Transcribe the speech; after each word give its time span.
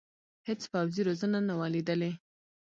هېڅ 0.47 0.61
پوځي 0.71 1.01
روزنه 1.07 1.39
نه 1.47 1.53
وه 1.59 1.67
لیدلې. 1.73 2.11